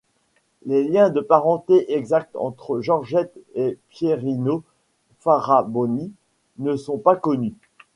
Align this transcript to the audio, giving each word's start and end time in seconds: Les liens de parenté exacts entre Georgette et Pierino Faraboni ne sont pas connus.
Les 0.65 0.83
liens 0.83 1.11
de 1.11 1.21
parenté 1.21 1.93
exacts 1.95 2.35
entre 2.35 2.81
Georgette 2.81 3.37
et 3.53 3.77
Pierino 3.89 4.63
Faraboni 5.19 6.11
ne 6.57 6.75
sont 6.75 6.97
pas 6.97 7.15
connus. 7.15 7.53